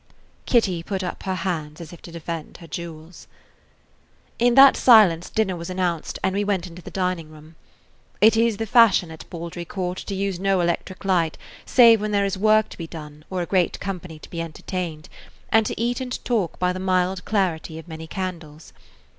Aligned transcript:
Kitty 0.47 0.81
put 0.81 1.03
up 1.03 1.21
her 1.21 1.35
hands 1.35 1.79
as 1.79 1.93
if 1.93 2.01
to 2.01 2.11
defend 2.11 2.57
her 2.57 2.65
jewels. 2.65 3.27
[Page 4.39 4.47
51] 4.47 4.47
In 4.47 4.55
that 4.55 4.75
silence 4.75 5.29
dinner 5.29 5.55
was 5.55 5.69
announced, 5.69 6.17
and 6.23 6.33
we 6.33 6.43
went 6.43 6.65
into 6.65 6.81
the 6.81 6.89
dining 6.89 7.29
room. 7.29 7.55
It 8.19 8.35
is 8.35 8.57
the 8.57 8.65
fashion 8.65 9.11
at 9.11 9.29
Baldry 9.29 9.63
Court 9.63 9.99
to 10.07 10.15
use 10.15 10.39
no 10.39 10.59
electric 10.59 11.05
light 11.05 11.37
save 11.67 12.01
when 12.01 12.09
there 12.09 12.25
is 12.25 12.35
work 12.35 12.69
to 12.69 12.79
be 12.79 12.87
done 12.87 13.25
or 13.29 13.43
a 13.43 13.45
great 13.45 13.79
company 13.79 14.17
to 14.17 14.29
be 14.31 14.41
entertained, 14.41 15.07
and 15.51 15.67
to 15.67 15.79
eat 15.79 16.01
and 16.01 16.25
talk 16.25 16.57
by 16.57 16.73
the 16.73 16.79
mild 16.79 17.23
clarity 17.23 17.77
of 17.77 17.87
many 17.87 18.07
candles. 18.07 18.73